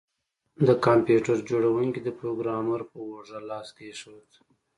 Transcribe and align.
د 0.67 0.69
کمپیوټر 0.85 1.37
جوړونکي 1.49 1.99
د 2.03 2.09
پروګرامر 2.19 2.79
په 2.91 2.97
اوږه 3.07 3.39
لاس 3.49 3.67
کیښود 3.77 4.29